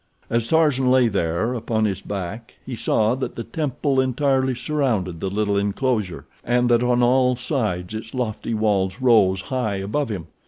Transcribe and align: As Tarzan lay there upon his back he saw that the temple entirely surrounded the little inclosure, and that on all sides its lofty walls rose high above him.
As 0.31 0.47
Tarzan 0.47 0.89
lay 0.89 1.09
there 1.09 1.53
upon 1.53 1.85
his 1.85 2.01
back 2.01 2.55
he 2.65 2.75
saw 2.75 3.13
that 3.13 3.35
the 3.35 3.43
temple 3.43 4.01
entirely 4.01 4.55
surrounded 4.55 5.19
the 5.19 5.29
little 5.29 5.57
inclosure, 5.59 6.25
and 6.43 6.69
that 6.69 6.81
on 6.81 7.03
all 7.03 7.35
sides 7.35 7.93
its 7.93 8.15
lofty 8.15 8.55
walls 8.55 8.99
rose 8.99 9.41
high 9.41 9.75
above 9.75 10.09
him. 10.09 10.25